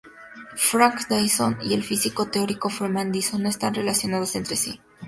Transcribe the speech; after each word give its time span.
Frank 0.57 1.07
Dyson 1.07 1.59
y 1.61 1.75
el 1.75 1.83
físico 1.83 2.25
teórico 2.27 2.71
Freeman 2.71 3.11
Dyson 3.11 3.43
no 3.43 3.49
están 3.49 3.75
relacionados 3.75 4.35
entre 4.35 4.55
sí. 4.55 4.81